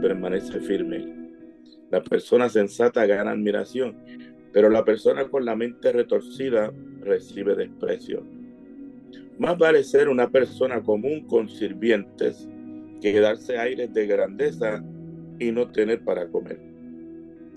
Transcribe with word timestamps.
permanece 0.00 0.60
firme. 0.60 1.04
La 1.90 2.02
persona 2.02 2.48
sensata 2.48 3.06
gana 3.06 3.32
admiración, 3.32 3.96
pero 4.52 4.68
la 4.68 4.84
persona 4.84 5.28
con 5.28 5.44
la 5.44 5.56
mente 5.56 5.92
retorcida 5.92 6.72
recibe 7.00 7.54
desprecio. 7.54 8.24
Más 9.38 9.56
vale 9.56 9.84
ser 9.84 10.08
una 10.08 10.30
persona 10.30 10.82
común 10.82 11.26
con 11.26 11.48
sirvientes 11.48 12.48
que 13.00 13.20
darse 13.20 13.58
aires 13.58 13.92
de 13.92 14.06
grandeza 14.06 14.84
y 15.38 15.52
no 15.52 15.70
tener 15.70 16.02
para 16.04 16.28
comer. 16.28 16.60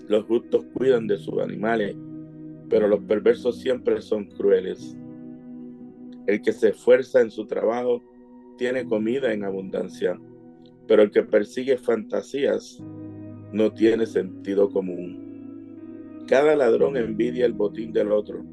Los 0.08 0.24
justos 0.24 0.64
cuidan 0.74 1.06
de 1.06 1.16
sus 1.16 1.40
animales, 1.40 1.96
pero 2.68 2.86
los 2.86 3.00
perversos 3.00 3.60
siempre 3.60 4.00
son 4.00 4.26
crueles. 4.26 4.96
El 6.26 6.40
que 6.40 6.52
se 6.52 6.68
esfuerza 6.70 7.20
en 7.20 7.30
su 7.30 7.46
trabajo 7.46 8.02
tiene 8.56 8.84
comida 8.84 9.32
en 9.32 9.44
abundancia, 9.44 10.18
pero 10.86 11.02
el 11.02 11.10
que 11.10 11.22
persigue 11.22 11.76
fantasías 11.78 12.82
no 13.52 13.72
tiene 13.72 14.06
sentido 14.06 14.70
común. 14.70 16.24
Cada 16.26 16.56
ladrón 16.56 16.96
envidia 16.96 17.46
el 17.46 17.52
botín 17.52 17.92
del 17.92 18.12
otro 18.12 18.44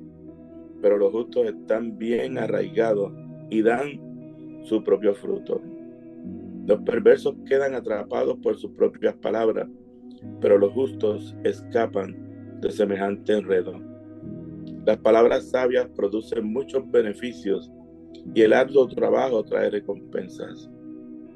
pero 0.82 0.98
los 0.98 1.12
justos 1.12 1.48
están 1.48 1.98
bien 1.98 2.38
arraigados 2.38 3.12
y 3.50 3.62
dan 3.62 4.62
su 4.64 4.84
propio 4.84 5.14
fruto. 5.14 5.62
Los 6.66 6.82
perversos 6.82 7.36
quedan 7.48 7.74
atrapados 7.74 8.38
por 8.38 8.58
sus 8.58 8.72
propias 8.72 9.16
palabras, 9.16 9.68
pero 10.40 10.58
los 10.58 10.72
justos 10.74 11.36
escapan 11.44 12.60
de 12.62 12.72
semejante 12.72 13.34
enredo. 13.34 13.80
Las 14.86 14.98
palabras 14.98 15.50
sabias 15.50 15.88
producen 15.96 16.46
muchos 16.46 16.90
beneficios 16.92 17.72
y 18.34 18.42
el 18.42 18.54
arduo 18.54 18.88
trabajo 18.88 19.44
trae 19.44 19.70
recompensas. 19.70 20.70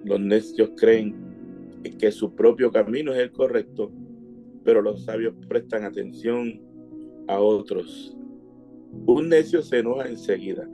Los 0.03 0.19
necios 0.19 0.71
creen 0.77 1.15
que 1.99 2.11
su 2.11 2.33
propio 2.35 2.71
camino 2.71 3.13
es 3.13 3.19
el 3.19 3.31
correcto, 3.31 3.91
pero 4.63 4.81
los 4.81 5.03
sabios 5.03 5.33
prestan 5.47 5.83
atención 5.83 6.61
a 7.27 7.39
otros 7.39 8.15
un 9.05 9.27
necio 9.27 9.61
se 9.61 9.79
enoja 9.79 10.07
enseguida. 10.07 10.69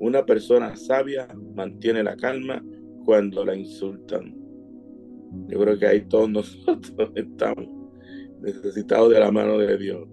Una 0.00 0.26
persona 0.26 0.76
sabia 0.76 1.28
mantiene 1.54 2.02
la 2.02 2.16
calma 2.16 2.62
cuando 3.04 3.44
la 3.44 3.56
insultan. 3.56 4.36
Yo 5.46 5.58
creo 5.60 5.78
que 5.78 5.86
ahí 5.86 6.00
todos 6.02 6.28
nosotros 6.30 7.10
estamos 7.14 7.66
necesitados 8.40 9.10
de 9.10 9.20
la 9.20 9.30
mano 9.30 9.56
de 9.58 9.78
Dios. 9.78 10.06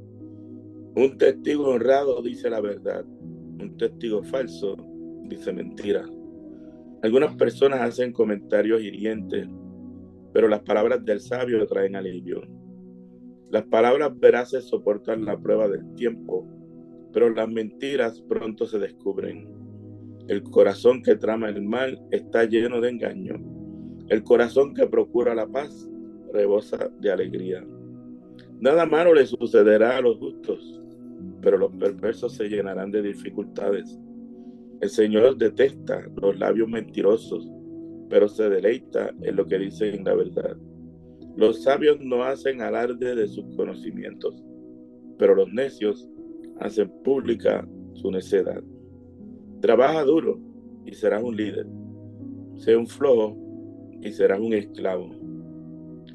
Un 0.95 1.17
testigo 1.17 1.67
honrado 1.67 2.21
dice 2.21 2.49
la 2.49 2.61
verdad. 2.61 3.03
Un 3.59 3.75
testigo 3.77 4.23
falso 4.23 4.77
dice 5.27 5.51
mentira. 5.51 6.05
Algunas 7.03 7.35
personas 7.35 7.81
hacen 7.81 8.11
comentarios 8.11 8.81
hirientes, 8.81 9.47
pero 10.33 10.47
las 10.47 10.61
palabras 10.61 11.03
del 11.05 11.19
sabio 11.19 11.65
traen 11.67 11.95
alivio. 11.95 12.41
Las 13.51 13.63
palabras 13.63 14.17
veraces 14.19 14.65
soportan 14.65 15.25
la 15.25 15.37
prueba 15.37 15.67
del 15.67 15.93
tiempo 15.95 16.47
pero 17.15 17.29
las 17.29 17.47
mentiras 17.47 18.21
pronto 18.27 18.67
se 18.67 18.77
descubren. 18.77 19.47
El 20.27 20.43
corazón 20.43 21.01
que 21.01 21.15
trama 21.15 21.47
el 21.47 21.61
mal 21.61 21.97
está 22.11 22.43
lleno 22.43 22.81
de 22.81 22.89
engaño. 22.89 23.35
El 24.09 24.21
corazón 24.21 24.73
que 24.73 24.85
procura 24.85 25.33
la 25.33 25.47
paz 25.47 25.89
rebosa 26.33 26.91
de 26.99 27.09
alegría. 27.09 27.65
Nada 28.59 28.85
malo 28.85 29.13
le 29.13 29.25
sucederá 29.25 29.95
a 29.95 30.01
los 30.01 30.17
justos, 30.17 30.81
pero 31.41 31.57
los 31.57 31.71
perversos 31.77 32.35
se 32.35 32.49
llenarán 32.49 32.91
de 32.91 33.01
dificultades. 33.01 33.97
El 34.85 34.91
Señor 34.91 35.35
detesta 35.37 36.05
los 36.21 36.37
labios 36.37 36.69
mentirosos, 36.69 37.49
pero 38.07 38.27
se 38.27 38.47
deleita 38.51 39.11
en 39.23 39.35
lo 39.35 39.47
que 39.47 39.57
dicen 39.57 40.03
la 40.03 40.13
verdad. 40.13 40.55
Los 41.35 41.63
sabios 41.63 41.97
no 42.01 42.23
hacen 42.23 42.61
alarde 42.61 43.15
de 43.15 43.27
sus 43.27 43.45
conocimientos, 43.55 44.43
pero 45.17 45.33
los 45.33 45.51
necios 45.51 46.07
hacen 46.59 46.87
pública 47.03 47.67
su 47.93 48.11
necedad. 48.11 48.61
Trabaja 49.59 50.03
duro 50.03 50.39
y 50.85 50.93
serás 50.93 51.23
un 51.23 51.35
líder. 51.35 51.65
Sé 52.53 52.77
un 52.77 52.85
flojo 52.85 53.35
y 54.03 54.11
serás 54.11 54.39
un 54.39 54.53
esclavo. 54.53 55.09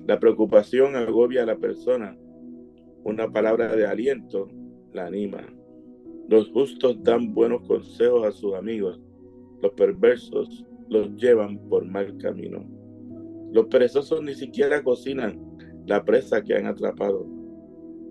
La 0.06 0.21
preocupación 0.21 0.95
agobia 0.95 1.43
a 1.43 1.47
la 1.47 1.56
persona. 1.56 2.16
Una 3.03 3.33
palabra 3.33 3.75
de 3.75 3.84
aliento 3.84 4.47
la 4.93 5.06
anima. 5.06 5.45
Los 6.31 6.49
justos 6.51 7.03
dan 7.03 7.35
buenos 7.35 7.61
consejos 7.67 8.27
a 8.27 8.33
sus 8.33 8.55
amigos. 8.55 8.99
Los 9.61 9.73
perversos 9.73 10.65
los 10.89 11.15
llevan 11.17 11.59
por 11.69 11.85
mal 11.85 12.17
camino. 12.17 12.65
Los 13.53 13.67
perezosos 13.67 14.23
ni 14.23 14.35
siquiera 14.35 14.83
cocinan 14.83 15.39
la 15.87 16.03
presa 16.03 16.43
que 16.43 16.55
han 16.55 16.67
atrapado 16.67 17.27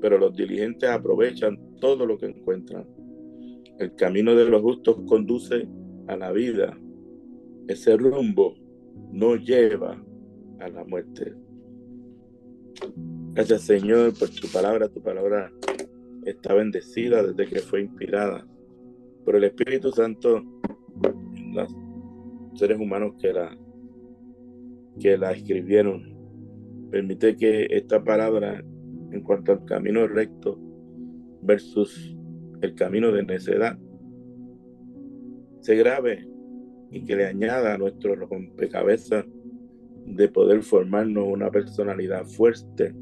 pero 0.01 0.17
los 0.17 0.35
diligentes 0.35 0.89
aprovechan 0.89 1.59
todo 1.79 2.05
lo 2.05 2.17
que 2.17 2.27
encuentran. 2.27 2.85
El 3.77 3.95
camino 3.95 4.35
de 4.35 4.45
los 4.45 4.61
justos 4.61 4.97
conduce 5.07 5.67
a 6.07 6.17
la 6.17 6.31
vida. 6.31 6.77
Ese 7.67 7.95
rumbo 7.97 8.55
no 9.11 9.35
lleva 9.35 10.01
a 10.59 10.69
la 10.69 10.83
muerte. 10.83 11.33
Gracias 13.33 13.61
Señor 13.61 14.17
por 14.17 14.29
tu 14.29 14.47
palabra. 14.51 14.89
Tu 14.89 15.01
palabra 15.01 15.51
está 16.25 16.53
bendecida 16.53 17.23
desde 17.23 17.47
que 17.47 17.59
fue 17.59 17.81
inspirada 17.81 18.45
por 19.25 19.35
el 19.35 19.43
Espíritu 19.43 19.91
Santo 19.91 20.43
los 21.53 21.75
seres 22.55 22.79
humanos 22.79 23.15
que 23.19 23.33
la, 23.33 23.57
que 24.99 25.17
la 25.17 25.31
escribieron. 25.31 26.17
Permite 26.91 27.35
que 27.35 27.67
esta 27.69 28.03
palabra 28.03 28.63
en 29.11 29.21
cuanto 29.21 29.51
al 29.51 29.65
camino 29.65 30.07
recto 30.07 30.59
versus 31.41 32.15
el 32.61 32.75
camino 32.75 33.11
de 33.11 33.23
necedad 33.23 33.77
se 35.61 35.75
grave 35.75 36.27
y 36.91 37.03
que 37.03 37.15
le 37.15 37.25
añada 37.25 37.73
a 37.73 37.77
nuestro 37.77 38.15
rompecabezas 38.15 39.25
de 40.05 40.27
poder 40.27 40.63
formarnos 40.63 41.27
una 41.27 41.51
personalidad 41.51 42.25
fuerte 42.25 42.95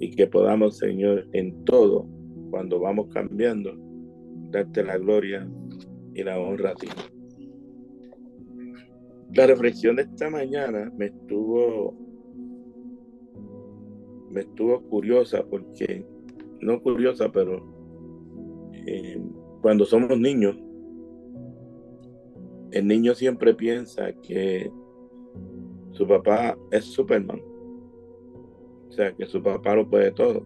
y 0.00 0.10
que 0.14 0.26
podamos, 0.26 0.78
Señor, 0.78 1.28
en 1.32 1.64
todo, 1.64 2.08
cuando 2.50 2.80
vamos 2.80 3.08
cambiando, 3.12 3.74
darte 4.50 4.82
la 4.84 4.98
gloria 4.98 5.48
y 6.14 6.22
la 6.22 6.38
honra 6.38 6.70
a 6.70 6.74
ti. 6.74 6.88
La 9.34 9.46
reflexión 9.46 9.96
de 9.96 10.02
esta 10.02 10.30
mañana 10.30 10.90
me 10.96 11.06
estuvo 11.06 11.94
me 14.30 14.40
estuvo 14.40 14.80
curiosa 14.82 15.44
porque, 15.48 16.04
no 16.60 16.82
curiosa, 16.82 17.30
pero 17.32 17.64
eh, 18.72 19.20
cuando 19.62 19.84
somos 19.84 20.18
niños, 20.18 20.56
el 22.70 22.86
niño 22.86 23.14
siempre 23.14 23.54
piensa 23.54 24.12
que 24.22 24.70
su 25.92 26.06
papá 26.06 26.56
es 26.70 26.84
Superman. 26.84 27.40
O 28.88 28.92
sea, 28.92 29.12
que 29.14 29.26
su 29.26 29.42
papá 29.42 29.74
lo 29.74 29.88
puede 29.88 30.12
todo. 30.12 30.44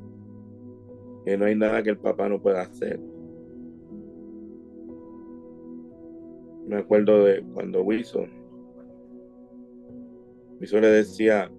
Que 1.24 1.36
no 1.36 1.44
hay 1.44 1.54
nada 1.54 1.82
que 1.82 1.90
el 1.90 1.98
papá 1.98 2.28
no 2.28 2.40
pueda 2.40 2.62
hacer. 2.62 2.98
Me 6.66 6.76
acuerdo 6.76 7.24
de 7.24 7.42
cuando 7.54 7.82
Wilson, 7.82 8.30
Wilson 10.60 10.80
le 10.80 10.88
decía, 10.88 11.50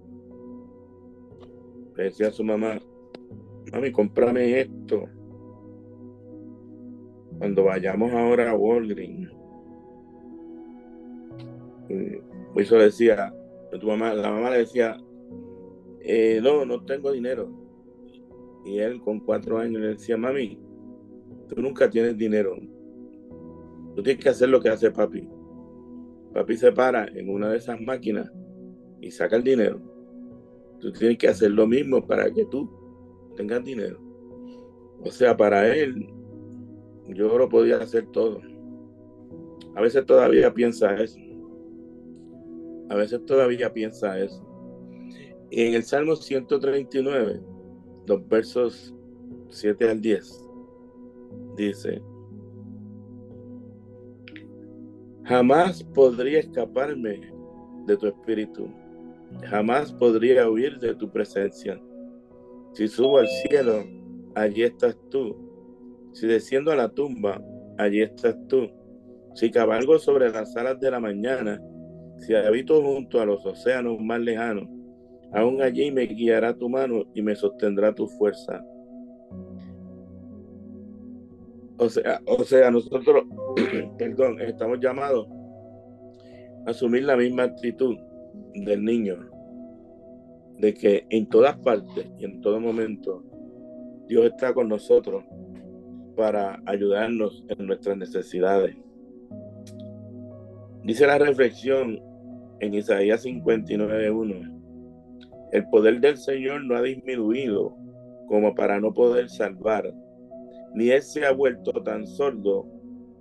le 1.96 2.04
decía 2.04 2.28
a 2.28 2.32
su 2.32 2.42
mamá, 2.42 2.78
mami, 3.72 3.92
comprame 3.92 4.60
esto. 4.60 5.04
Cuando 7.38 7.64
vayamos 7.64 8.12
ahora 8.12 8.50
a 8.50 8.56
Walgreens. 8.56 9.30
Le 11.88 12.84
decía, 12.84 13.34
tu 13.78 13.86
mamá, 13.86 14.14
la 14.14 14.30
mamá 14.30 14.50
le 14.50 14.58
decía, 14.58 14.96
eh, 16.00 16.40
no, 16.42 16.64
no 16.64 16.84
tengo 16.84 17.12
dinero. 17.12 17.63
Y 18.64 18.78
él 18.78 19.00
con 19.00 19.20
cuatro 19.20 19.58
años 19.58 19.80
le 19.80 19.88
decía, 19.88 20.16
mami, 20.16 20.58
tú 21.48 21.60
nunca 21.60 21.88
tienes 21.90 22.16
dinero. 22.16 22.56
Tú 23.94 24.02
tienes 24.02 24.22
que 24.22 24.30
hacer 24.30 24.48
lo 24.48 24.60
que 24.60 24.70
hace 24.70 24.90
papi. 24.90 25.28
Papi 26.32 26.56
se 26.56 26.72
para 26.72 27.06
en 27.06 27.28
una 27.28 27.50
de 27.50 27.58
esas 27.58 27.80
máquinas 27.80 28.32
y 29.00 29.10
saca 29.10 29.36
el 29.36 29.44
dinero 29.44 29.94
Tú 30.84 30.92
tienes 30.92 31.16
que 31.16 31.28
hacer 31.28 31.50
lo 31.50 31.66
mismo 31.66 32.06
para 32.06 32.30
que 32.30 32.44
tú 32.44 32.68
tengas 33.36 33.64
dinero. 33.64 33.98
O 35.02 35.10
sea, 35.10 35.34
para 35.34 35.74
él, 35.74 36.12
yo 37.08 37.38
lo 37.38 37.48
podía 37.48 37.78
hacer 37.78 38.06
todo. 38.12 38.42
A 39.74 39.80
veces 39.80 40.04
todavía 40.04 40.52
piensa 40.52 40.94
eso. 40.96 41.18
A 42.90 42.96
veces 42.96 43.24
todavía 43.24 43.72
piensa 43.72 44.18
eso. 44.18 44.46
Y 45.50 45.62
en 45.62 45.72
el 45.72 45.84
Salmo 45.84 46.16
139, 46.16 47.40
los 48.06 48.28
versos 48.28 48.94
7 49.50 49.90
al 49.90 50.00
10, 50.00 50.50
dice, 51.56 52.02
jamás 55.24 55.82
podría 55.82 56.40
escaparme 56.40 57.32
de 57.86 57.96
tu 57.96 58.06
espíritu 58.06 58.68
Jamás 59.42 59.92
podría 59.92 60.48
huir 60.48 60.78
de 60.78 60.94
tu 60.94 61.10
presencia. 61.10 61.80
Si 62.72 62.88
subo 62.88 63.18
al 63.18 63.28
cielo, 63.28 63.84
allí 64.34 64.62
estás 64.62 64.96
tú. 65.10 65.36
Si 66.12 66.26
desciendo 66.26 66.70
a 66.70 66.76
la 66.76 66.88
tumba, 66.88 67.42
allí 67.78 68.02
estás 68.02 68.36
tú. 68.48 68.70
Si 69.34 69.50
cabalgo 69.50 69.98
sobre 69.98 70.30
las 70.30 70.56
alas 70.56 70.80
de 70.80 70.90
la 70.90 71.00
mañana, 71.00 71.60
si 72.18 72.34
habito 72.34 72.80
junto 72.82 73.20
a 73.20 73.26
los 73.26 73.44
océanos 73.44 74.00
más 74.00 74.20
lejanos, 74.20 74.68
aún 75.34 75.60
allí 75.60 75.90
me 75.90 76.06
guiará 76.06 76.56
tu 76.56 76.68
mano 76.68 77.04
y 77.14 77.22
me 77.22 77.34
sostendrá 77.34 77.94
tu 77.94 78.06
fuerza. 78.06 78.64
O 81.76 81.88
sea, 81.88 82.20
o 82.26 82.44
sea, 82.44 82.70
nosotros, 82.70 83.24
perdón, 83.98 84.40
estamos 84.40 84.78
llamados 84.80 85.26
a 86.66 86.70
asumir 86.70 87.02
la 87.02 87.16
misma 87.16 87.42
actitud 87.44 87.96
del 88.54 88.84
niño, 88.84 89.28
de 90.58 90.72
que 90.72 91.04
en 91.10 91.28
todas 91.28 91.58
partes 91.58 92.06
y 92.16 92.24
en 92.24 92.40
todo 92.40 92.60
momento 92.60 93.24
Dios 94.06 94.26
está 94.26 94.54
con 94.54 94.68
nosotros 94.68 95.24
para 96.16 96.62
ayudarnos 96.66 97.44
en 97.48 97.66
nuestras 97.66 97.96
necesidades. 97.96 98.76
Dice 100.84 101.06
la 101.06 101.18
reflexión 101.18 102.00
en 102.60 102.74
Isaías 102.74 103.24
59.1, 103.24 104.53
el 105.54 105.66
poder 105.70 106.00
del 106.00 106.18
Señor 106.18 106.62
no 106.64 106.76
ha 106.76 106.82
disminuido 106.82 107.74
como 108.28 108.54
para 108.54 108.78
no 108.78 108.92
poder 108.92 109.30
salvar 109.30 109.94
ni 110.74 110.90
él 110.90 111.02
se 111.02 111.24
ha 111.24 111.32
vuelto 111.32 111.72
tan 111.84 112.06
sordo 112.06 112.66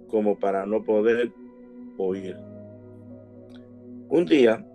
como 0.08 0.38
para 0.38 0.66
no 0.66 0.84
poder 0.84 1.32
oír. 1.98 2.36
Un 4.10 4.26
día, 4.26 4.66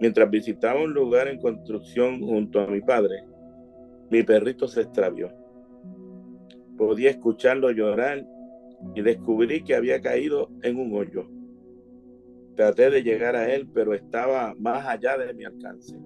mientras 0.00 0.30
visitaba 0.30 0.82
un 0.82 0.94
lugar 0.94 1.28
en 1.28 1.38
construcción 1.38 2.20
junto 2.20 2.60
a 2.60 2.66
mi 2.66 2.80
padre, 2.80 3.24
mi 4.10 4.22
perrito 4.22 4.66
se 4.66 4.82
extravió. 4.82 5.30
Podía 6.78 7.10
escucharlo 7.10 7.70
llorar 7.70 8.26
y 8.94 9.02
descubrí 9.02 9.62
que 9.62 9.74
había 9.74 10.00
caído 10.00 10.50
en 10.62 10.78
un 10.78 10.96
hoyo. 10.96 11.28
Traté 12.56 12.88
de 12.88 13.02
llegar 13.02 13.36
a 13.36 13.52
él, 13.52 13.68
pero 13.72 13.94
estaba 13.94 14.54
más 14.58 14.86
allá 14.86 15.18
de 15.18 15.34
mi 15.34 15.44
alcance. 15.44 15.98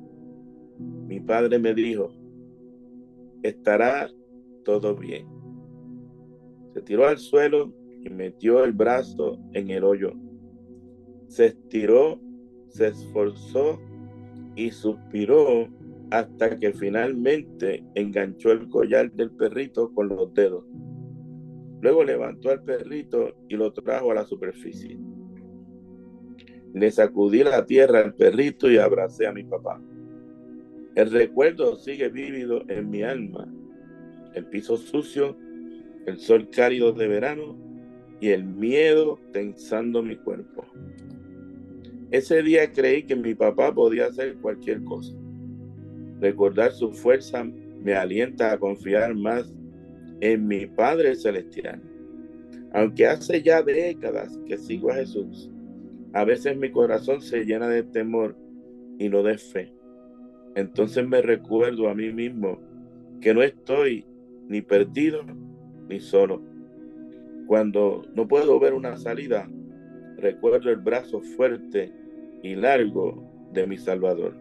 Mi 1.09 1.21
padre 1.21 1.59
me 1.59 1.73
dijo, 1.73 2.13
estará 3.43 4.11
todo 4.63 4.95
bien. 4.95 5.27
Se 6.75 6.83
tiró 6.83 7.07
al 7.07 7.17
suelo 7.17 7.73
y 8.03 8.11
metió 8.11 8.63
el 8.63 8.75
brazo 8.75 9.39
en 9.55 9.71
el 9.71 9.85
hoyo. 9.85 10.13
Se 11.29 11.47
estiró, 11.47 12.21
se 12.69 12.89
esforzó 12.89 13.81
y 14.55 14.71
suspiró 14.71 15.69
hasta 16.11 16.59
que 16.59 16.75
finalmente 16.75 17.83
enganchó 17.95 18.53
el 18.53 18.69
collar 18.69 19.11
del 19.13 19.31
perrito 19.31 19.95
con 19.95 20.09
los 20.09 20.35
dedos. 20.35 20.67
Luego 21.81 22.05
levantó 22.05 22.51
al 22.51 22.63
perrito 22.63 23.35
y 23.49 23.57
lo 23.57 23.73
trajo 23.73 24.11
a 24.11 24.15
la 24.15 24.25
superficie. 24.27 24.99
Le 26.75 26.91
sacudí 26.91 27.43
la 27.45 27.65
tierra 27.65 28.01
al 28.01 28.15
perrito 28.15 28.71
y 28.71 28.77
abracé 28.77 29.27
a 29.27 29.33
mi 29.33 29.45
papá. 29.45 29.81
El 30.95 31.11
recuerdo 31.11 31.77
sigue 31.77 32.09
vívido 32.09 32.65
en 32.69 32.91
mi 32.91 33.03
alma. 33.03 33.49
El 34.35 34.47
piso 34.47 34.77
sucio 34.77 35.37
el 36.09 36.19
sol 36.19 36.49
cálido 36.49 36.93
de 36.93 37.07
verano 37.07 37.55
y 38.21 38.31
el 38.31 38.45
miedo 38.45 39.21
tensando 39.33 40.03
mi 40.03 40.17
cuerpo. 40.17 40.65
Ese 42.11 42.43
día 42.43 42.73
creí 42.73 43.03
que 43.03 43.15
mi 43.15 43.35
papá 43.35 43.75
podía 43.75 44.07
hacer 44.07 44.37
cualquier 44.39 44.83
cosa. 44.85 45.15
Recordar 46.21 46.73
su 46.73 46.93
fuerza 46.93 47.45
me 47.45 47.95
alienta 47.95 48.53
a 48.53 48.59
confiar 48.59 49.15
más 49.15 49.55
en 50.21 50.49
mi 50.49 50.67
Padre 50.67 51.15
Celestial. 51.15 51.81
Aunque 52.73 53.07
hace 53.07 53.43
ya 53.43 53.63
décadas 53.63 54.39
que 54.47 54.57
sigo 54.57 54.91
a 54.91 54.95
Jesús, 54.95 55.51
a 56.15 56.25
veces 56.25 56.57
mi 56.57 56.71
corazón 56.71 57.21
se 57.21 57.45
llena 57.45 57.69
de 57.69 57.83
temor 57.83 58.35
y 58.99 59.11
no 59.11 59.23
de 59.23 59.37
fe. 59.37 59.75
Entonces 60.55 61.07
me 61.07 61.23
recuerdo 61.23 61.89
a 61.89 61.95
mí 61.95 62.13
mismo 62.13 62.59
que 63.21 63.35
no 63.35 63.43
estoy 63.43 64.05
ni 64.49 64.63
perdido 64.63 65.23
ni 65.89 66.01
solo. 66.01 66.43
Cuando 67.47 68.05
no 68.15 68.29
puedo 68.29 68.59
ver 68.61 68.75
una 68.75 68.97
salida, 68.97 69.49
recuerdo 70.17 70.71
el 70.71 70.77
brazo 70.77 71.21
fuerte 71.21 71.93
y 72.43 72.55
largo 72.55 73.25
de 73.53 73.67
mi 73.67 73.79
Salvador. 73.79 74.35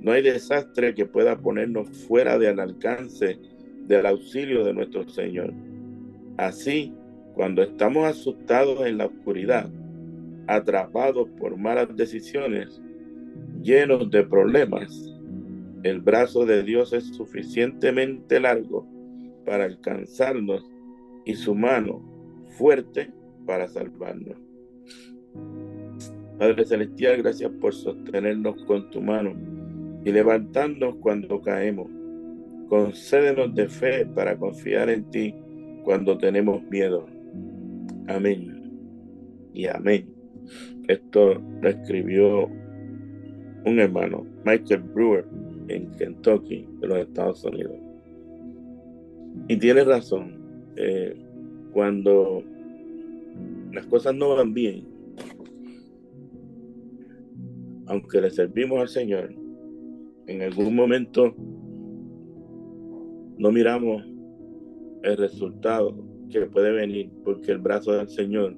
No 0.00 0.12
hay 0.12 0.22
desastre 0.22 0.94
que 0.94 1.06
pueda 1.06 1.38
ponernos 1.38 1.88
fuera 2.06 2.38
del 2.38 2.60
alcance 2.60 3.38
del 3.86 4.06
auxilio 4.06 4.64
de 4.64 4.72
nuestro 4.72 5.08
Señor. 5.08 5.52
Así, 6.36 6.94
cuando 7.34 7.62
estamos 7.62 8.06
asustados 8.06 8.86
en 8.86 8.98
la 8.98 9.06
oscuridad, 9.06 9.68
atrapados 10.46 11.28
por 11.38 11.56
malas 11.56 11.94
decisiones, 11.96 12.80
llenos 13.62 14.10
de 14.10 14.24
problemas, 14.24 15.14
el 15.82 16.00
brazo 16.00 16.44
de 16.44 16.62
Dios 16.62 16.92
es 16.92 17.04
suficientemente 17.14 18.40
largo 18.40 18.86
para 19.44 19.64
alcanzarnos 19.64 20.68
y 21.24 21.34
su 21.34 21.54
mano 21.54 22.02
fuerte 22.58 23.10
para 23.46 23.68
salvarnos. 23.68 24.36
Padre 26.38 26.64
Celestial, 26.64 27.22
gracias 27.22 27.50
por 27.60 27.74
sostenernos 27.74 28.62
con 28.64 28.90
tu 28.90 29.00
mano 29.00 29.34
y 30.04 30.12
levantarnos 30.12 30.96
cuando 30.96 31.40
caemos. 31.40 31.88
Concédenos 32.68 33.54
de 33.54 33.68
fe 33.68 34.06
para 34.06 34.36
confiar 34.36 34.90
en 34.90 35.10
ti 35.10 35.34
cuando 35.84 36.18
tenemos 36.18 36.62
miedo. 36.64 37.06
Amén. 38.06 38.70
Y 39.54 39.66
amén. 39.66 40.08
Esto 40.86 41.42
lo 41.60 41.68
escribió 41.68 42.48
un 43.64 43.78
hermano, 43.78 44.26
Michael 44.44 44.82
Brewer, 44.94 45.26
en 45.68 45.90
Kentucky, 45.92 46.66
de 46.80 46.88
los 46.88 46.98
Estados 46.98 47.44
Unidos. 47.44 47.76
Y 49.48 49.56
tienes 49.56 49.86
razón. 49.86 50.38
Eh, 50.76 51.16
cuando 51.72 52.42
las 53.72 53.86
cosas 53.86 54.14
no 54.14 54.36
van 54.36 54.54
bien, 54.54 54.86
aunque 57.86 58.20
le 58.20 58.30
servimos 58.30 58.80
al 58.80 58.88
Señor, 58.88 59.34
en 60.26 60.42
algún 60.42 60.74
momento 60.74 61.34
no 63.38 63.52
miramos 63.52 64.04
el 65.02 65.16
resultado 65.16 65.94
que 66.30 66.46
puede 66.46 66.72
venir 66.72 67.10
porque 67.24 67.52
el 67.52 67.58
brazo 67.58 67.92
del 67.92 68.08
Señor 68.08 68.56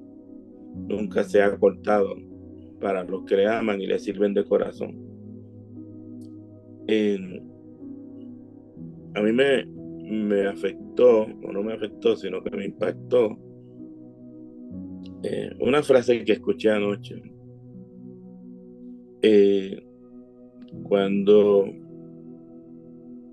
nunca 0.87 1.23
se 1.23 1.41
ha 1.41 1.57
cortado 1.57 2.15
para 2.81 3.03
los 3.03 3.23
que 3.23 3.37
le 3.37 3.47
aman 3.47 3.79
y 3.79 3.87
le 3.87 3.99
sirven 3.99 4.33
de 4.33 4.43
corazón. 4.43 5.09
a 9.13 9.21
mí 9.21 9.31
me, 9.31 9.65
me 9.65 10.47
afectó, 10.47 11.21
o 11.21 11.51
no 11.53 11.63
me 11.63 11.73
afectó, 11.73 12.17
sino 12.17 12.43
que 12.43 12.51
me 12.51 12.65
impactó 12.65 13.37
eh, 15.23 15.51
una 15.59 15.83
frase 15.83 16.25
que 16.25 16.33
escuché 16.33 16.71
anoche. 16.71 17.21
Eh, 19.21 19.79
cuando 20.83 21.65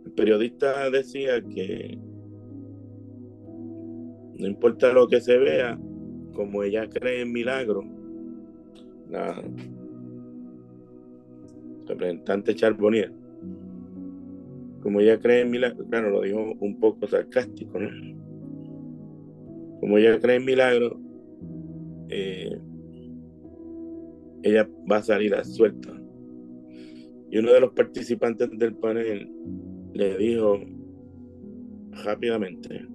el 0.05 0.13
periodista 0.15 0.91
decía 0.91 1.41
que 1.41 1.99
no 4.39 4.47
importa 4.47 4.93
lo 4.93 5.09
que 5.09 5.21
se 5.21 5.39
vea, 5.39 5.79
como 6.35 6.63
ella 6.63 6.89
cree 6.89 7.23
en 7.23 7.33
milagro, 7.33 7.83
la 9.11 9.43
representante 11.87 12.55
Charbonnier 12.55 13.13
como 14.83 15.01
ella 15.01 15.19
cree 15.19 15.43
en 15.43 15.51
milagros, 15.51 15.87
claro, 15.91 16.11
lo 16.11 16.23
dijo 16.23 16.55
un 16.61 16.79
poco 16.79 17.07
sarcástico, 17.07 17.79
¿no? 17.79 17.91
Como 19.81 19.99
ella 19.99 20.19
cree 20.19 20.37
en 20.37 20.45
milagros, 20.45 20.95
eh, 22.09 22.59
ella 24.43 24.69
va 24.91 24.97
a 24.97 25.03
salir 25.03 25.35
a 25.35 25.45
suelta. 25.45 25.93
Y 27.31 27.39
uno 27.39 27.53
de 27.53 27.61
los 27.61 27.73
participantes 27.73 28.49
del 28.57 28.75
panel 28.77 29.31
le 29.93 30.17
dijo 30.17 30.59
rápidamente, 32.05 32.87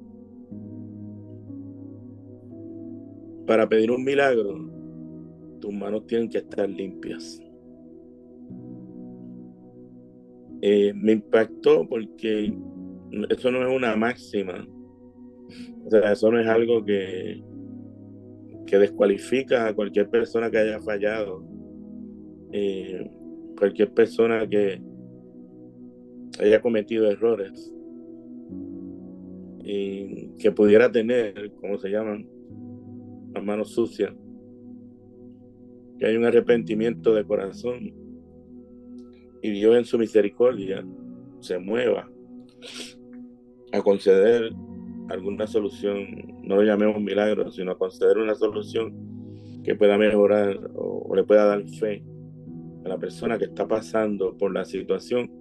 para 3.45 3.67
pedir 3.67 3.91
un 3.91 4.03
milagro, 4.03 4.72
tus 5.63 5.73
manos 5.73 6.05
tienen 6.07 6.27
que 6.27 6.39
estar 6.39 6.69
limpias. 6.69 7.41
Eh, 10.61 10.91
me 10.93 11.13
impactó 11.13 11.87
porque 11.87 12.53
eso 13.29 13.49
no 13.49 13.65
es 13.65 13.73
una 13.73 13.95
máxima. 13.95 14.67
O 15.85 15.89
sea, 15.89 16.11
eso 16.11 16.29
no 16.29 16.41
es 16.41 16.47
algo 16.47 16.83
que, 16.83 17.41
que 18.67 18.77
descualifica 18.77 19.67
a 19.69 19.73
cualquier 19.73 20.09
persona 20.09 20.51
que 20.51 20.57
haya 20.57 20.81
fallado. 20.81 21.45
Eh, 22.51 23.09
cualquier 23.57 23.93
persona 23.93 24.45
que 24.45 24.81
haya 26.41 26.61
cometido 26.61 27.09
errores 27.09 27.73
y 29.63 30.27
que 30.37 30.51
pudiera 30.51 30.91
tener, 30.91 31.53
como 31.61 31.77
se 31.77 31.89
llaman, 31.89 32.27
las 33.33 33.43
manos 33.45 33.71
sucias, 33.71 34.13
hay 36.05 36.15
un 36.15 36.25
arrepentimiento 36.25 37.13
de 37.13 37.23
corazón 37.23 37.93
y 39.41 39.51
Dios 39.51 39.75
en 39.75 39.85
su 39.85 39.97
misericordia 39.97 40.85
se 41.39 41.59
mueva 41.59 42.09
a 43.73 43.81
conceder 43.81 44.53
alguna 45.09 45.47
solución, 45.47 46.05
no 46.43 46.55
lo 46.55 46.63
llamemos 46.63 47.01
milagro, 47.01 47.51
sino 47.51 47.71
a 47.71 47.77
conceder 47.77 48.17
una 48.17 48.35
solución 48.35 49.61
que 49.63 49.75
pueda 49.75 49.97
mejorar 49.97 50.59
o, 50.75 51.13
le 51.15 51.23
pueda 51.23 51.45
dar 51.45 51.67
fe 51.67 52.03
a 52.85 52.89
la 52.89 52.97
persona 52.97 53.37
que 53.37 53.45
está 53.45 53.67
pasando 53.67 54.37
por 54.37 54.53
la 54.53 54.65
situación 54.65 55.31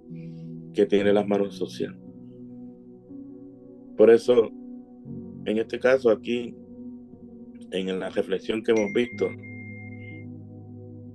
que 0.73 0.85
tiene 0.85 1.13
las 1.13 1.27
manos 1.27 1.55
sociales. 1.55 1.97
Por 3.97 4.09
eso, 4.09 4.49
en 5.45 5.57
este 5.57 5.79
caso 5.79 6.09
aquí, 6.09 6.55
en 7.71 7.99
la 7.99 8.09
reflexión 8.09 8.63
que 8.63 8.71
hemos 8.71 8.91
visto, 8.93 9.29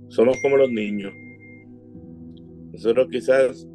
somos 0.09 0.37
como 0.41 0.57
los 0.57 0.69
niños. 0.69 1.13
Nosotros 2.73 3.07
quizás 3.09 3.67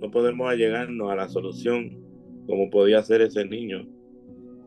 no 0.00 0.10
podemos 0.10 0.48
allegarnos 0.48 1.10
a 1.10 1.16
la 1.16 1.28
solución 1.28 2.04
como 2.46 2.70
podía 2.70 3.02
ser 3.02 3.20
ese 3.20 3.44
niño, 3.44 3.86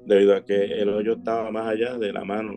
debido 0.05 0.35
a 0.35 0.45
que 0.45 0.53
el 0.55 0.89
hoyo 0.89 1.13
estaba 1.13 1.49
más 1.51 1.67
allá 1.67 1.97
de 1.97 2.13
la 2.13 2.23
mano, 2.23 2.53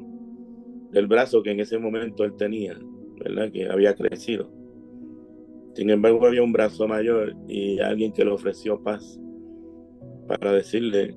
del 0.91 1.07
brazo 1.07 1.43
que 1.43 1.53
en 1.53 1.61
ese 1.61 1.79
momento 1.79 2.25
él 2.25 2.35
tenía, 2.37 2.79
¿verdad? 3.19 3.51
Que 3.51 3.67
había 3.67 3.95
crecido. 3.95 4.51
Sin 5.75 5.91
embargo, 5.91 6.27
había 6.27 6.43
un 6.43 6.53
brazo 6.53 6.87
mayor 6.87 7.35
y 7.49 7.81
alguien 7.81 8.13
que 8.13 8.25
le 8.25 8.31
ofreció 8.31 8.83
paz 8.83 9.19
para 10.29 10.53
decirle, 10.53 11.17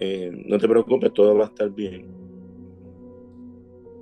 eh, 0.00 0.30
no 0.46 0.58
te 0.58 0.68
preocupes, 0.68 1.12
todo 1.12 1.36
va 1.36 1.44
a 1.44 1.48
estar 1.48 1.70
bien. 1.70 2.17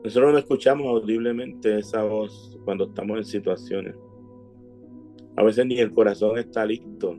Nosotros 0.06 0.34
no 0.34 0.38
escuchamos 0.38 0.86
audiblemente 0.86 1.80
esa 1.80 2.04
voz 2.04 2.56
cuando 2.64 2.84
estamos 2.84 3.18
en 3.18 3.24
situaciones. 3.24 3.96
A 5.34 5.42
veces 5.42 5.66
ni 5.66 5.80
el 5.80 5.92
corazón 5.92 6.38
está 6.38 6.64
listo 6.64 7.18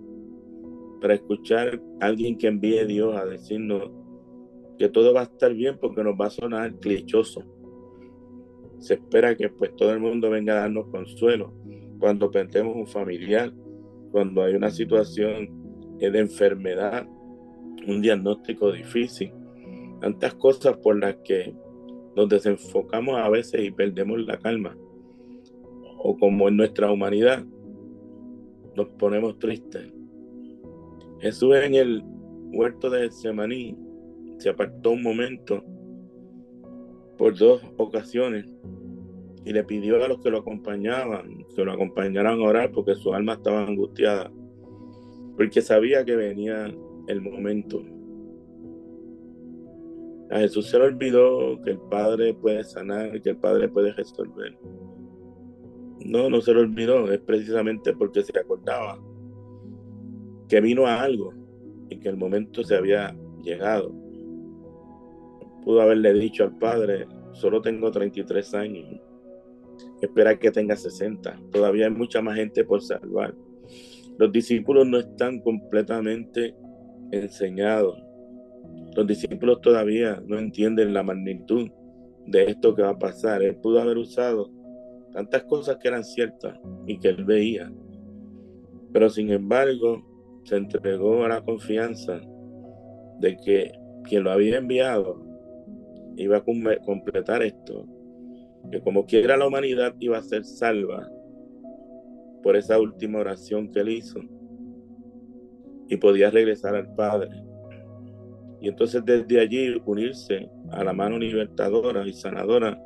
para 1.02 1.16
escuchar 1.16 1.82
a 2.00 2.06
alguien 2.06 2.38
que 2.38 2.48
envíe 2.48 2.86
Dios 2.86 3.14
a 3.14 3.26
decirnos 3.26 3.92
que 4.80 4.88
todo 4.88 5.14
va 5.14 5.20
a 5.20 5.24
estar 5.24 5.54
bien 5.54 5.78
porque 5.82 6.02
nos 6.02 6.14
va 6.14 6.28
a 6.28 6.30
sonar 6.30 6.76
clichoso. 6.76 7.44
Se 8.80 8.94
espera 8.94 9.36
que 9.36 9.50
pues 9.50 9.76
todo 9.76 9.92
el 9.92 10.00
mundo 10.00 10.30
venga 10.30 10.54
a 10.54 10.62
darnos 10.62 10.88
consuelo 10.88 11.54
cuando 12.00 12.32
perdemos 12.32 12.74
un 12.74 12.88
familiar, 12.88 13.52
cuando 14.14 14.44
hay 14.44 14.56
una 14.56 14.70
situación 14.70 15.98
de 16.00 16.18
enfermedad, 16.18 17.06
un 17.86 18.02
diagnóstico 18.02 18.72
difícil, 18.72 19.34
tantas 20.00 20.36
cosas 20.36 20.78
por 20.78 20.98
las 20.98 21.18
que 21.18 21.54
nos 22.18 22.28
desenfocamos 22.28 23.18
a 23.18 23.30
veces 23.30 23.64
y 23.64 23.72
perdemos 23.72 24.20
la 24.20 24.38
calma. 24.38 24.76
O 26.00 26.18
como 26.18 26.50
en 26.50 26.58
nuestra 26.58 26.92
humanidad, 26.92 27.46
nos 28.76 28.90
ponemos 28.90 29.40
tristes 29.40 29.94
Jesús 31.20 31.56
en 31.56 31.74
el 31.74 32.04
huerto 32.52 32.90
de 32.90 33.12
Semaní 33.12 33.76
se 34.38 34.50
apartó 34.50 34.92
un 34.92 35.02
momento 35.02 35.64
por 37.18 37.36
dos 37.36 37.62
ocasiones 37.78 38.46
y 39.44 39.52
le 39.52 39.64
pidió 39.64 40.04
a 40.04 40.08
los 40.08 40.20
que 40.20 40.30
lo 40.30 40.40
acompañaban 40.40 41.44
que 41.56 41.66
lo 41.66 41.72
acompañaran 41.72 42.40
a 42.40 42.44
orar 42.44 42.72
porque 42.72 42.94
su 42.94 43.14
alma 43.16 43.34
estaba 43.34 43.66
angustiada, 43.66 44.32
porque 45.36 45.62
sabía 45.62 46.06
que 46.06 46.16
venía 46.16 46.72
el 47.08 47.22
momento. 47.22 47.82
A 50.30 50.40
Jesús 50.40 50.70
se 50.70 50.78
le 50.78 50.86
olvidó 50.86 51.62
que 51.64 51.72
el 51.72 51.80
Padre 51.80 52.34
puede 52.34 52.64
sanar, 52.64 53.22
que 53.22 53.30
el 53.30 53.38
Padre 53.38 53.70
puede 53.70 53.94
resolver. 53.94 54.58
No, 56.06 56.30
no 56.30 56.42
se 56.42 56.54
le 56.54 56.62
olvidó, 56.62 57.12
es 57.12 57.20
precisamente 57.20 57.94
porque 57.94 58.24
se 58.24 58.38
acordaba 58.38 59.00
que 60.48 60.62
vino 60.62 60.86
a 60.86 61.02
algo 61.02 61.34
y 61.90 61.98
que 62.00 62.10
el 62.10 62.18
momento 62.18 62.64
se 62.64 62.76
había 62.76 63.16
llegado. 63.44 63.94
Pudo 65.64 65.82
haberle 65.82 66.14
dicho 66.14 66.44
al 66.44 66.58
padre, 66.58 67.08
solo 67.34 67.62
tengo 67.62 67.92
33 67.92 68.54
años, 68.54 69.02
espera 70.02 70.38
que 70.40 70.52
tenga 70.52 70.76
60, 70.76 71.40
todavía 71.52 71.88
hay 71.88 71.92
mucha 71.92 72.22
más 72.22 72.36
gente 72.36 72.64
por 72.64 72.82
salvar. 72.82 73.36
Los 74.18 74.32
discípulos 74.32 74.88
no 74.88 74.98
están 74.98 75.40
completamente 75.42 76.56
enseñados. 77.12 78.02
Los 78.96 79.06
discípulos 79.06 79.62
todavía 79.62 80.22
no 80.26 80.40
entienden 80.40 80.94
la 80.94 81.04
magnitud 81.04 81.70
de 82.26 82.46
esto 82.46 82.74
que 82.76 82.82
va 82.82 82.90
a 82.90 83.00
pasar. 83.00 83.44
Él 83.44 83.56
pudo 83.58 83.80
haber 83.80 83.98
usado 83.98 84.50
tantas 85.14 85.44
cosas 85.44 85.78
que 85.78 85.88
eran 85.88 86.04
ciertas 86.04 86.60
y 86.86 87.00
que 87.00 87.10
él 87.10 87.24
veía. 87.24 87.72
Pero 88.92 89.10
sin 89.10 89.32
embargo, 89.32 90.04
se 90.44 90.58
entregó 90.58 91.26
a 91.26 91.30
la 91.30 91.42
confianza 91.42 92.22
de 93.20 93.38
que 93.38 93.72
quien 94.04 94.24
lo 94.24 94.32
había 94.32 94.58
enviado 94.58 95.22
iba 96.16 96.38
a 96.38 96.44
completar 96.86 97.44
esto, 97.44 97.86
que 98.72 98.82
como 98.82 99.06
quiera 99.06 99.38
la 99.38 99.48
humanidad 99.48 99.96
iba 100.00 100.18
a 100.18 100.24
ser 100.24 100.46
salva 100.46 101.10
por 102.42 102.56
esa 102.56 102.80
última 102.80 103.20
oración 103.20 103.70
que 103.70 103.82
él 103.82 103.90
hizo 103.90 104.20
y 105.90 105.98
podía 105.98 106.32
regresar 106.32 106.76
al 106.76 106.94
Padre. 106.96 107.47
Y 108.62 108.70
entonces 108.70 109.04
desde 109.06 109.40
allí 109.40 109.82
unirse 109.86 110.50
a 110.72 110.84
la 110.84 110.94
mano 110.94 111.18
libertadora 111.18 112.06
y 112.08 112.14
sanadora 112.14 112.82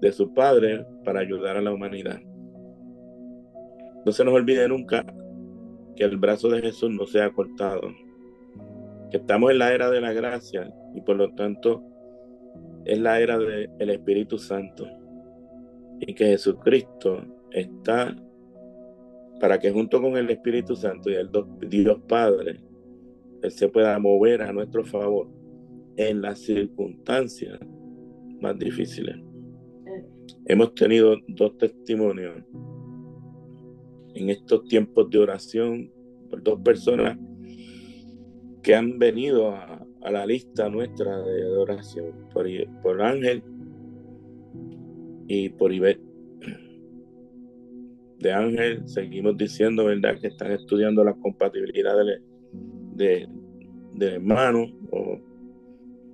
de 0.00 0.12
su 0.12 0.32
Padre 0.32 0.86
para 1.04 1.20
ayudar 1.20 1.56
a 1.56 1.62
la 1.62 1.72
humanidad. 1.72 2.20
No 4.04 4.12
se 4.12 4.24
nos 4.24 4.34
olvide 4.34 4.66
nunca 4.68 5.04
que 5.96 6.04
el 6.04 6.16
brazo 6.16 6.48
de 6.48 6.62
Jesús 6.62 6.90
no 6.90 7.06
sea 7.06 7.30
cortado, 7.30 7.92
que 9.10 9.16
estamos 9.18 9.50
en 9.50 9.58
la 9.58 9.72
era 9.72 9.90
de 9.90 10.00
la 10.00 10.12
gracia 10.12 10.72
y 10.94 11.00
por 11.00 11.16
lo 11.16 11.34
tanto 11.34 11.82
es 12.84 12.98
la 12.98 13.20
era 13.20 13.38
del 13.38 13.90
Espíritu 13.90 14.38
Santo 14.38 14.86
y 16.00 16.14
que 16.14 16.26
Jesucristo 16.26 17.22
está 17.50 18.14
para 19.40 19.58
que 19.58 19.70
junto 19.70 20.00
con 20.00 20.16
el 20.16 20.30
Espíritu 20.30 20.74
Santo 20.74 21.10
y 21.10 21.14
el 21.14 21.30
Dios 21.68 22.00
Padre, 22.08 22.60
Él 23.42 23.50
se 23.50 23.68
pueda 23.68 23.98
mover 23.98 24.42
a 24.42 24.52
nuestro 24.52 24.84
favor 24.84 25.28
en 25.96 26.22
las 26.22 26.40
circunstancias 26.40 27.58
más 28.40 28.58
difíciles. 28.58 29.16
Hemos 30.46 30.74
tenido 30.74 31.16
dos 31.28 31.58
testimonios 31.58 32.42
en 34.14 34.30
estos 34.30 34.64
tiempos 34.64 35.10
de 35.10 35.18
oración 35.18 35.92
por 36.30 36.42
dos 36.42 36.60
personas 36.60 37.18
que 38.62 38.74
han 38.74 38.98
venido 38.98 39.50
a, 39.50 39.84
la 40.10 40.24
lista 40.24 40.70
nuestra 40.70 41.22
de 41.22 41.46
oración, 41.56 42.28
por, 42.32 42.46
por 42.82 43.02
Ángel 43.02 43.42
y 45.26 45.50
por 45.50 45.72
Ivette. 45.72 46.00
De 48.18 48.32
Ángel 48.32 48.88
seguimos 48.88 49.36
diciendo, 49.36 49.84
¿verdad?, 49.84 50.18
que 50.18 50.28
están 50.28 50.52
estudiando 50.52 51.04
la 51.04 51.14
compatibilidad 51.14 51.94
de, 52.98 53.28
de, 53.94 54.14
hermanos 54.14 54.70
o 54.90 55.18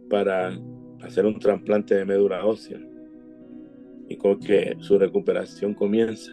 para 0.08 0.56
hacer 1.02 1.26
un 1.26 1.38
trasplante 1.38 1.94
de 1.94 2.04
médula 2.04 2.44
ósea 2.44 2.78
y 4.08 4.16
con 4.16 4.38
que 4.38 4.76
su 4.80 4.98
recuperación 4.98 5.74
comience. 5.74 6.30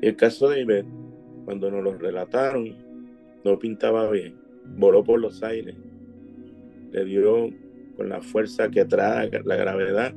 El 0.00 0.14
caso 0.14 0.48
de 0.50 0.60
Ivette, 0.60 0.86
cuando 1.44 1.70
nos 1.70 1.82
lo 1.82 1.94
relataron, 1.98 2.76
no 3.44 3.58
pintaba 3.58 4.10
bien. 4.10 4.34
Voló 4.76 5.02
por 5.02 5.18
los 5.18 5.42
aires. 5.42 5.74
Le 6.92 7.04
dio 7.04 7.50
con 7.96 8.08
la 8.08 8.20
fuerza 8.20 8.70
que 8.70 8.84
trae 8.84 9.30
la 9.44 9.56
gravedad. 9.56 10.14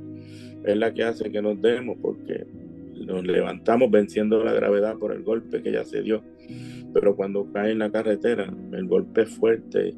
Es 0.66 0.78
la 0.78 0.94
que 0.94 1.04
hace 1.04 1.32
que 1.32 1.42
nos 1.42 1.60
demos 1.62 1.98
porque 2.02 2.46
nos 3.06 3.26
levantamos 3.26 3.90
venciendo 3.90 4.44
la 4.44 4.54
gravedad 4.54 4.98
por 4.98 5.14
el 5.14 5.24
golpe 5.24 5.62
que 5.62 5.72
ya 5.72 5.84
se 5.84 6.02
dio. 6.02 6.22
Pero 6.94 7.16
cuando 7.16 7.52
cae 7.52 7.72
en 7.72 7.80
la 7.80 7.92
carretera, 7.92 8.52
el 8.74 8.88
golpe 8.88 9.22
es 9.22 9.30
fuerte 9.30 9.96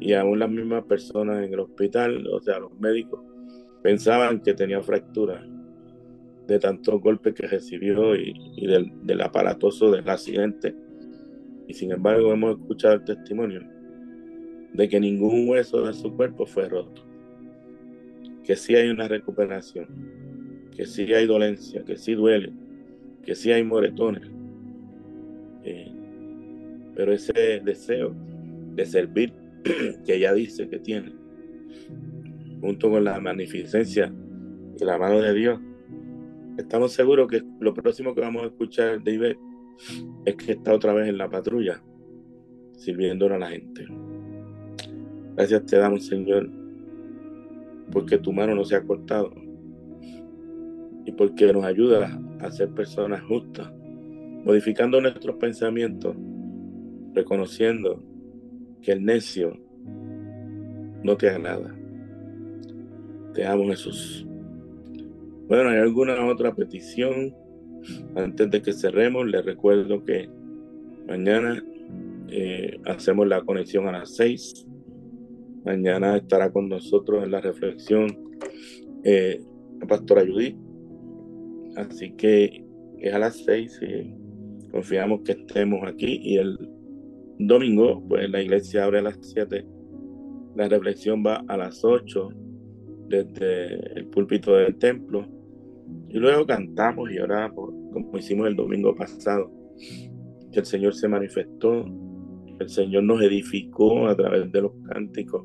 y 0.00 0.14
aún 0.14 0.38
las 0.38 0.50
mismas 0.50 0.84
personas 0.84 1.44
en 1.44 1.52
el 1.52 1.60
hospital, 1.60 2.26
o 2.26 2.40
sea, 2.40 2.58
los 2.58 2.78
médicos, 2.80 3.20
pensaban 3.82 4.40
que 4.40 4.54
tenía 4.54 4.80
fractura 4.80 5.44
de 6.46 6.58
tantos 6.58 7.00
golpes 7.00 7.34
que 7.34 7.46
recibió 7.46 8.14
y, 8.16 8.66
del, 8.66 9.20
aparatoso 9.20 9.90
del 9.90 10.08
accidente. 10.08 10.74
Y 11.68 11.74
sin 11.74 11.92
embargo 11.92 12.32
hemos 12.32 12.58
escuchado 12.58 12.94
el 12.94 13.04
testimonio 13.04 13.62
de 14.72 14.88
que 14.88 14.98
ningún 14.98 15.48
hueso 15.48 15.86
de 15.86 15.92
su 15.92 16.14
cuerpo 16.14 16.46
fue 16.46 16.68
roto, 16.68 17.02
que 18.42 18.56
sí 18.56 18.74
hay 18.74 18.88
una 18.88 19.06
recuperación, 19.06 19.86
que 20.74 20.86
sí 20.86 21.12
hay 21.12 21.26
dolencia, 21.26 21.84
que 21.84 21.96
sí 21.96 22.14
duele, 22.14 22.52
que 23.22 23.34
sí 23.34 23.52
hay 23.52 23.62
moretones, 23.62 24.30
pero 26.94 27.12
ese 27.12 27.60
deseo 27.64 28.14
de 28.74 28.86
servir 28.86 29.32
que 30.04 30.16
ella 30.16 30.32
dice 30.34 30.68
que 30.68 30.78
tiene, 30.78 31.12
junto 32.60 32.90
con 32.90 33.04
la 33.04 33.20
magnificencia 33.20 34.12
y 34.78 34.84
la 34.84 34.98
mano 34.98 35.20
de 35.20 35.34
Dios, 35.34 35.60
estamos 36.58 36.92
seguros 36.92 37.28
que 37.28 37.42
lo 37.60 37.74
próximo 37.74 38.14
que 38.14 38.20
vamos 38.20 38.44
a 38.44 38.46
escuchar 38.46 39.02
de 39.02 39.12
Ivette 39.12 39.38
es 40.24 40.36
que 40.36 40.52
está 40.52 40.74
otra 40.74 40.92
vez 40.92 41.08
en 41.08 41.18
la 41.18 41.28
patrulla, 41.28 41.82
sirviendo 42.76 43.26
a 43.26 43.38
la 43.38 43.50
gente. 43.50 43.86
Gracias 45.36 45.66
te 45.66 45.78
damos, 45.78 46.06
Señor, 46.06 46.50
porque 47.90 48.18
tu 48.18 48.32
mano 48.32 48.54
no 48.54 48.64
se 48.64 48.76
ha 48.76 48.82
cortado 48.82 49.32
y 51.04 51.12
porque 51.12 51.52
nos 51.52 51.64
ayuda 51.64 52.20
a 52.40 52.50
ser 52.50 52.68
personas 52.70 53.22
justas, 53.22 53.72
modificando 54.44 55.00
nuestros 55.00 55.36
pensamientos, 55.36 56.16
reconociendo 57.14 58.02
que 58.80 58.92
el 58.92 59.04
necio 59.04 59.58
no 61.02 61.16
te 61.16 61.28
agrada. 61.28 61.74
Te 63.34 63.46
amo, 63.46 63.68
Jesús. 63.68 64.26
Bueno, 65.48 65.70
¿hay 65.70 65.78
alguna 65.78 66.24
otra 66.26 66.54
petición? 66.54 67.34
Antes 68.14 68.50
de 68.50 68.62
que 68.62 68.72
cerremos, 68.72 69.26
les 69.26 69.44
recuerdo 69.44 70.04
que 70.04 70.28
mañana 71.06 71.62
eh, 72.28 72.78
hacemos 72.84 73.26
la 73.26 73.42
conexión 73.42 73.88
a 73.88 73.92
las 73.92 74.14
6. 74.16 74.66
Mañana 75.64 76.16
estará 76.16 76.50
con 76.50 76.68
nosotros 76.68 77.24
en 77.24 77.30
la 77.30 77.40
reflexión 77.40 78.06
eh, 79.04 79.40
la 79.80 79.86
pastora 79.86 80.24
Judith. 80.26 80.56
Así 81.76 82.12
que 82.12 82.64
es 82.98 83.14
a 83.14 83.18
las 83.18 83.36
6 83.44 83.80
y 83.82 84.70
confiamos 84.70 85.22
que 85.22 85.32
estemos 85.32 85.80
aquí. 85.86 86.20
Y 86.22 86.36
el 86.36 86.58
domingo, 87.46 88.02
pues 88.08 88.28
la 88.30 88.42
iglesia 88.42 88.84
abre 88.84 88.98
a 88.98 89.02
las 89.02 89.18
7. 89.20 89.66
La 90.56 90.68
reflexión 90.68 91.22
va 91.24 91.44
a 91.48 91.56
las 91.56 91.84
8 91.84 92.28
desde 93.08 93.98
el 93.98 94.06
púlpito 94.06 94.54
del 94.54 94.76
templo 94.76 95.26
y 96.08 96.18
luego 96.18 96.46
cantamos 96.46 97.10
y 97.10 97.18
oramos, 97.18 97.70
como 97.92 98.18
hicimos 98.18 98.46
el 98.46 98.56
domingo 98.56 98.94
pasado, 98.94 99.50
que 100.52 100.60
el 100.60 100.66
Señor 100.66 100.94
se 100.94 101.08
manifestó, 101.08 101.86
el 102.58 102.68
Señor 102.68 103.04
nos 103.04 103.22
edificó 103.22 104.06
a 104.08 104.16
través 104.16 104.50
de 104.52 104.60
los 104.60 104.72
cánticos 104.88 105.44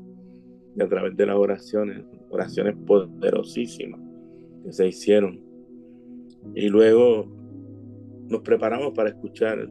y 0.76 0.82
a 0.82 0.88
través 0.88 1.16
de 1.16 1.26
las 1.26 1.36
oraciones, 1.36 2.04
oraciones 2.30 2.76
poderosísimas 2.86 4.00
que 4.64 4.72
se 4.72 4.88
hicieron. 4.88 5.40
Y 6.54 6.68
luego 6.68 7.26
nos 8.28 8.42
preparamos 8.42 8.92
para 8.94 9.10
escuchar 9.10 9.68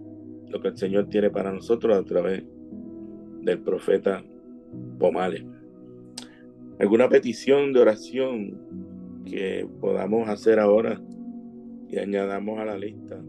lo 0.49 0.61
que 0.61 0.69
el 0.69 0.77
Señor 0.77 1.07
tiene 1.09 1.29
para 1.29 1.51
nosotros 1.51 1.97
a 1.97 2.03
través 2.03 2.43
del 3.41 3.59
profeta 3.59 4.23
Pomales. 4.99 5.43
¿Alguna 6.79 7.09
petición 7.09 7.73
de 7.73 7.79
oración 7.79 9.23
que 9.25 9.67
podamos 9.79 10.29
hacer 10.29 10.59
ahora 10.59 11.01
y 11.89 11.97
añadamos 11.97 12.59
a 12.59 12.65
la 12.65 12.77
lista. 12.77 13.19